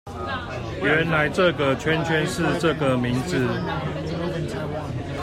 [0.81, 3.37] 原來這個圈圈是這個名字